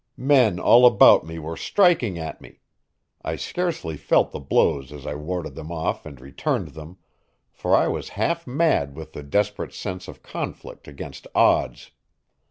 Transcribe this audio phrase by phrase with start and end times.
[0.17, 2.61] Men all about me were striking at me.
[3.21, 6.97] I scarcely felt their blows as I warded them off and returned them,
[7.51, 11.91] for I was half mad with the desperate sense of conflict against odds.